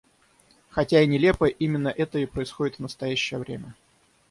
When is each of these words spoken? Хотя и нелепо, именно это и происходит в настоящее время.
Хотя 0.71 1.03
и 1.03 1.05
нелепо, 1.05 1.45
именно 1.45 1.89
это 1.89 2.17
и 2.17 2.25
происходит 2.25 2.77
в 2.77 2.81
настоящее 2.81 3.39
время. 3.39 3.75